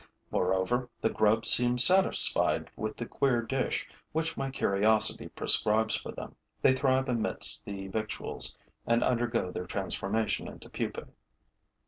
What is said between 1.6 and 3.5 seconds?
satisfied with the queer